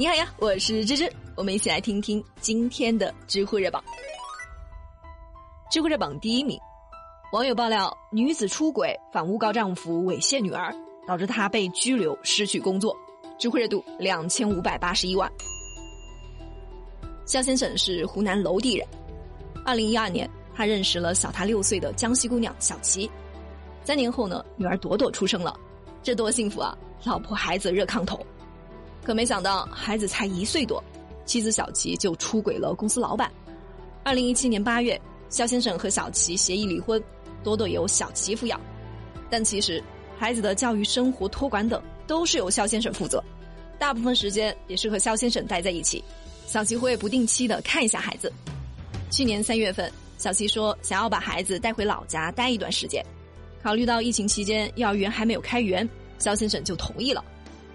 [0.00, 3.84] 你好呀，我是芝芝，我们一起来听听今天的知乎热榜。
[5.70, 6.58] 知乎热榜第一名，
[7.34, 10.74] 网友爆料女子出轨反诬告丈夫猥亵女儿，
[11.06, 12.96] 导致她被拘留失去工作，
[13.38, 15.30] 知乎热度两千五百八十一万。
[17.26, 18.88] 肖先生是湖南娄底人，
[19.66, 23.10] 二零一二年他认识了小他六岁的江西姑娘小琪，
[23.84, 25.54] 三年后呢，女儿朵朵出生了，
[26.02, 26.74] 这多幸福啊！
[27.04, 28.18] 老婆孩子热炕头。
[29.10, 30.80] 可没想到，孩子才一岁多，
[31.26, 33.28] 妻子小琪就出轨了公司老板。
[34.04, 37.02] 二零一七年八月，肖先生和小琪协议离婚，
[37.42, 38.60] 多多由小琪抚养。
[39.28, 39.82] 但其实，
[40.16, 43.20] 孩子的教育、生活、托管等都是由肖先生负责，
[43.80, 46.04] 大部分时间也是和肖先生待在一起。
[46.46, 48.32] 小琪会不定期的看一下孩子。
[49.10, 53.04] 去年三月份，小琪说想要把孩子带回老家待一段时间，
[53.60, 55.88] 考虑到疫情期间幼儿园还没有开园，
[56.20, 57.24] 肖先生就同意了。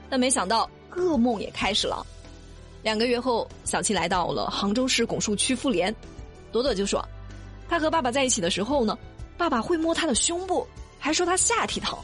[0.09, 0.70] 但没想到。
[0.95, 2.05] 噩梦也开始了。
[2.84, 5.93] 两个月后，小七来到了杭州市拱墅区妇联，
[6.51, 7.04] 朵朵就说，
[7.68, 8.98] 他和爸爸在一起的时候呢，
[9.38, 10.68] 爸爸会摸他的胸部，
[10.99, 11.98] 还说他下体疼。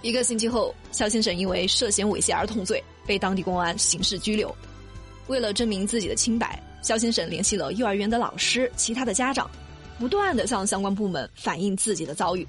[0.00, 4.54] 一个星期后，肖先生因为涉嫌猥亵儿童罪被当地公安刑事拘留。
[5.26, 9.50] 为了证明自己的清白，肖先生联系了幼儿园的老师、其他的家长，
[9.98, 12.46] 不断的向相关部门反映自己的遭遇。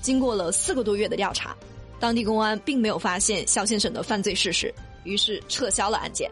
[0.00, 1.54] 经过了四个多月的调查，
[2.00, 4.72] 当地公安并没有发现肖先生的犯罪事实。
[5.06, 6.30] 于是撤销了案件，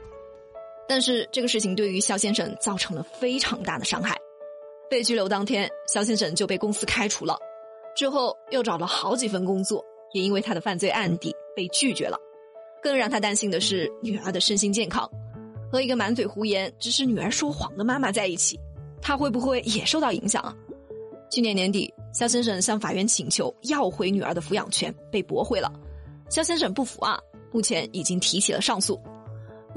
[0.86, 4.18] 但是这个事情对于肖先生造成了非常大的伤害。
[4.90, 7.38] 被拘留当天，肖先生就被公司开除了，
[7.96, 12.18] 之后又找了好几份工作，也因为他的犯罪案底被拒绝了。
[12.82, 15.10] 更让他担心的是女儿的身心健康，
[15.72, 18.60] 和一个满嘴胡言、指使女儿说谎的妈妈在一起，
[19.00, 20.54] 他会不会也受到影响啊？
[21.30, 25.72] 去年年底，肖先生向法院请求要回女儿的抚养权，被驳回了。
[26.34, 27.16] 肖先生不服啊。
[27.52, 29.00] 目前已经提起了上诉。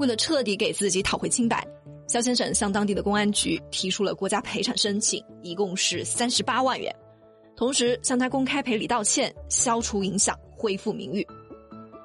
[0.00, 1.64] 为了彻底给自己讨回清白，
[2.08, 6.92] 肖先生向当地的公安局提出了国家赔偿申请，一共是三十八万元，
[7.54, 11.24] 同时向他公开赔礼道歉，消除影响，恢复名誉。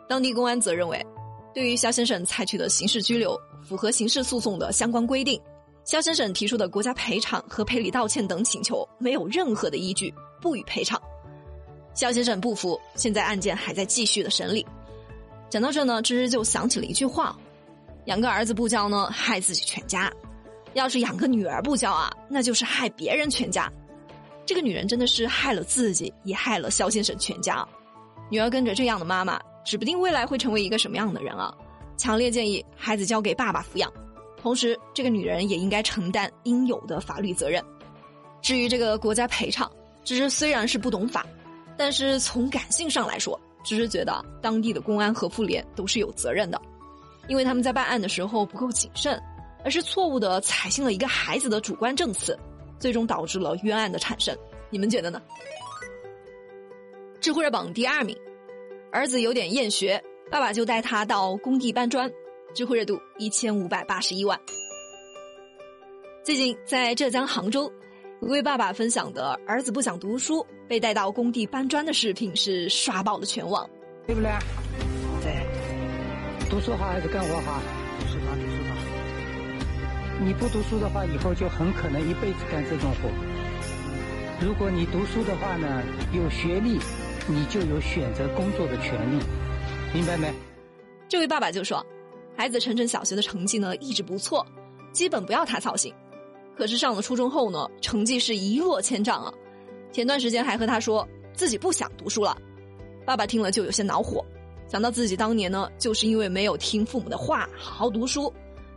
[0.08, 1.04] 当地公安则认为，
[1.52, 3.36] 对于肖先生采取的刑事拘留
[3.68, 5.42] 符合刑事诉讼的相关规定，
[5.84, 11.02] 肖先生提出的国家赔偿和赔礼道歉等请求没有任何的依据，不予赔偿。
[11.94, 14.66] 肖先生不服，现在案件还在继续的审理。
[15.50, 17.36] 讲到这呢，芝芝就想起了一句话
[18.06, 20.10] ：“养个儿子不教呢，害自己全家；
[20.74, 23.72] 要是养个女儿不教啊，那就是害别人全家。”
[24.46, 27.66] 这个女人真的是害了自己，也害了肖先生全家。
[28.30, 31.54] 女儿跟着这样的妈妈，指不定未来会成为一个什么样的人啊！
[31.96, 33.94] 强烈建议孩子交给爸爸抚养，
[34.42, 37.64] 同时这个女人也应该承担应有的法律责任。
[38.42, 39.72] 至于这个国家赔偿，
[40.04, 41.26] 芝芝虽然是不懂法，
[41.78, 43.40] 但是从感性上来说。
[43.66, 46.62] 只是觉得当地的公安和妇联都是有责任的，
[47.30, 49.18] 因为他们在办案的时候不够谨慎，
[49.64, 52.38] 而是错误的采信了一个孩子的主观证词，
[52.78, 54.38] 最终导致了冤案的产生。
[54.70, 55.22] 你们觉得呢？
[57.22, 58.14] 知乎热榜第二名，
[58.92, 62.12] 儿子有点厌学，爸爸就带他到工地搬砖，
[62.54, 64.38] 知乎热度一千五百八十一万。
[66.22, 67.72] 最近在浙江杭州。
[68.26, 73.70] 一位爸爸分享的儿子不想读书，被带到工地搬砖的视频是刷爆了全网，
[74.08, 74.32] 对不对？
[75.22, 77.62] 对，读书好还是干活好？
[78.00, 80.24] 读书好，读书好。
[80.24, 83.10] 你不读书的话，以后就很可能一辈子干这种活。
[84.40, 86.80] 如果你读书的话呢，有学历，
[87.28, 89.22] 你就有选择工作的权利，
[89.94, 90.34] 明白没？
[91.10, 91.86] 这位爸爸就说，
[92.38, 94.46] 孩子晨晨小学的成绩呢一直不错，
[94.94, 95.94] 基本不要他操心。
[96.56, 99.34] 可是上了初中后呢，成绩是一落千丈啊！
[99.92, 102.38] 前段时间还和他说自己不想读书了，
[103.06, 104.24] 爸爸听了就有些恼火，
[104.68, 108.32] 想到自己当年呢，就是因为没有听父母的话，好好读书，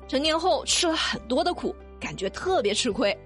[0.09, 3.17] 成年后吃了很多的苦，感觉特别吃亏，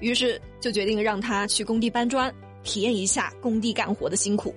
[0.00, 4.54] 于是就决定让他去工地搬砖，体验一下工地干活的辛苦。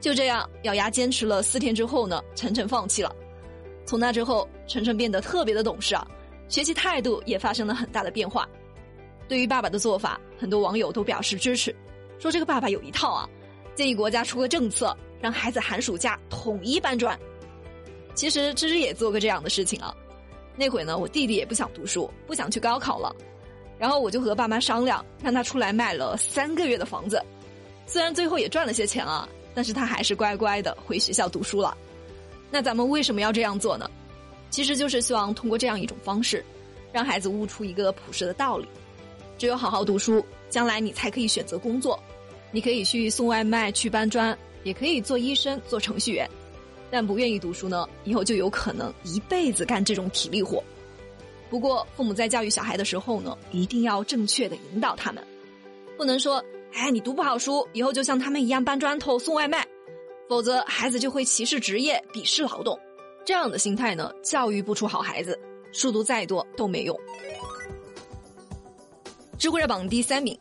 [0.00, 3.14] 就这样咬牙坚持了四天之后呢，晨晨放弃了。
[3.84, 6.06] 从那之后，晨晨变得特别的懂事啊。
[6.50, 8.46] 学习态度也发生了很大的变化。
[9.28, 11.74] 对于爸爸的做法，很多网友都表示支持，
[12.18, 13.28] 说这个爸爸有一套啊，
[13.76, 17.18] 建议国家出个政策，让孩子寒暑假统一搬砖。
[18.14, 19.94] 其实芝芝也做过这样的事情啊。
[20.56, 23.14] 那会呢，我弟弟也不想读书，不想去高考了，
[23.78, 27.22] 然后我就和爸妈商量，让他出来卖了三个月的房子。
[27.86, 31.78] 虽然最后也赚了些钱啊，但是他还是乖乖的回学校读书了。
[32.50, 33.88] 那咱们为什么要这样做呢？
[34.50, 36.44] 其实就是希望通过这样一种方式，
[36.92, 38.66] 让孩子悟出一个朴实的道理：
[39.38, 41.98] 只有好好读书，将来你才可以选择工作。
[42.52, 46.28] 你可以去送外卖、去搬砖，也可以做医生、做程序员。
[46.90, 50.62] 但不愿意读书呢，以后就有可能一辈子干这种体力活。
[51.48, 55.24] 不过，父母在教育小孩的时候呢，一定要正确的引导他们，
[55.96, 59.64] 不能说，哎，你读不好书，以后就像他们一样搬砖头、送外卖，
[60.28, 62.76] 否则孩子就会歧视职业、鄙视劳动。
[63.30, 65.38] 这样的心态呢，教育不出好孩子，
[65.72, 66.98] 书读再多都没用。
[69.38, 70.36] 知乎热榜第三名，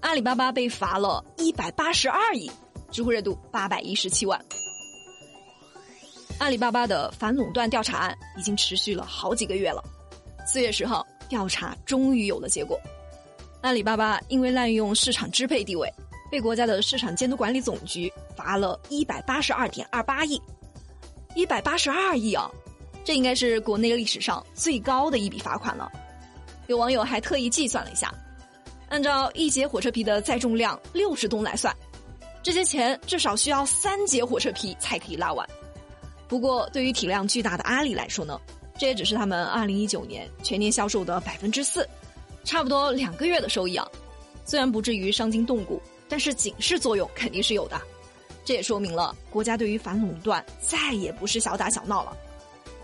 [0.00, 2.50] 阿里巴巴被罚了一百八十二亿，
[2.90, 4.38] 知乎热度八百一十七万。
[6.38, 9.82] 阿里巴巴的反垄断调查案已经持续了好几个月了。
[10.46, 12.78] 四月十号，调查终于有了结果。
[13.62, 15.90] 阿里巴巴因为滥用市场支配地位，
[16.30, 20.38] 被国家的市场监督管理总局罚了一百八十二点二八亿。
[21.36, 22.50] 一百八十二亿啊，
[23.04, 25.92] 这应该是国内历史上最高的一笔罚款了。
[26.66, 28.10] 有网友还特意计算了一下，
[28.88, 31.76] 按照一节火车皮的载重量六十吨来算，
[32.42, 35.46] 这些钱至少需要三节火车皮才可以拉完。
[36.26, 38.40] 不过，对于体量巨大的阿里来说呢，
[38.78, 41.86] 这也只是他们二零一九年全年销售的百分之四，
[42.44, 43.86] 差不多两个月的收益啊。
[44.46, 47.78] 虽然不至于伤筋动骨，但是警示作用肯定是有的。
[48.46, 52.16] 这也说明了国家对于反垄断再也不是小打小闹了，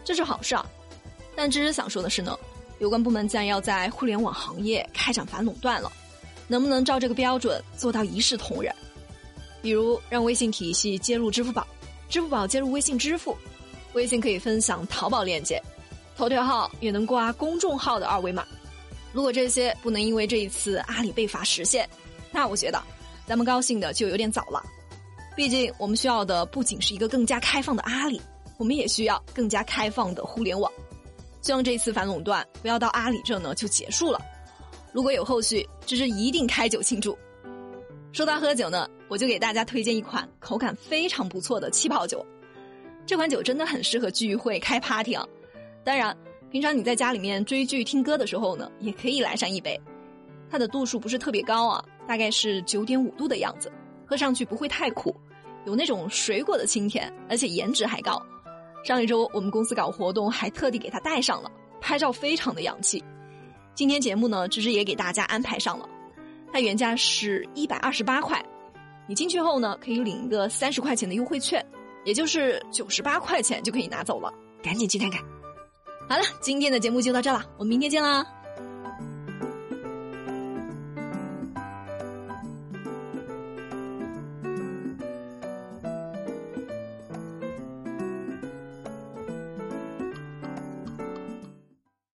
[0.04, 0.66] 这是好事啊。
[1.36, 2.36] 但芝芝想说的是呢，
[2.80, 5.90] 有关部门既然要在互联网行业开展反垄断了，
[6.48, 8.74] 能不能照这个标准做到一视同仁？
[9.62, 11.64] 比如让微信体系接入支付宝。
[12.08, 13.34] 支付宝接入微信支付，
[13.92, 15.62] 微信可以分享淘宝链接，
[16.16, 18.44] 头条号也能挂公众号的二维码。
[19.12, 21.88] 如果这些不能因为这一次阿里被罚实现，
[22.32, 22.82] 那我觉得
[23.26, 24.62] 咱们高兴的就有点早了。
[25.34, 28.20] 毕竟我们需要的不仅是一个更加开放的阿里，
[28.58, 30.70] 我们也需要更加开放的互联网。
[31.40, 34.20] 希望这次反垄断不要到阿里这呢就结束了。
[34.92, 37.16] 如果有后续，芝芝一定开酒庆祝。
[38.12, 42.24] 说到喝酒呢，我就给大家推荐一款口感非常不错的气泡酒。
[43.06, 45.26] 这款酒真的很适合聚会开 party 啊！
[45.82, 46.16] 当然，
[46.50, 49.80] 平常你在家里面追剧听歌的时候呢，也可以来上一杯。
[50.50, 53.72] 它的度数不是特别高啊，大概是九点五度的样子，
[54.06, 55.14] 喝上去不会太苦，
[55.64, 58.20] 有那种水果的清甜，而且颜值还高。
[58.84, 61.50] 上一周我们公司搞活动，还特地给它带上了，
[61.80, 63.02] 拍照非常的洋气。
[63.74, 65.88] 今天节目呢，芝芝也给大家安排上了。
[66.52, 68.44] 它原价是一百二十八块，
[69.06, 71.64] 你进去后呢，可以领一个三十块钱的优惠券，
[72.04, 74.32] 也就是九十八块钱就可以拿走了，
[74.62, 75.22] 赶紧去看看。
[76.08, 78.41] 好了，今天的节目就到这了，我们明天见啦。